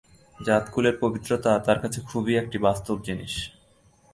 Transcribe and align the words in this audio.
জাতকুলের 0.39 0.95
পবিত্রতা 1.01 1.51
তার 1.59 1.77
কাছে 1.79 1.99
খুব 2.01 2.23
একটা 2.31 2.57
বাস্তব 2.59 2.95
জিনিস। 3.01 3.33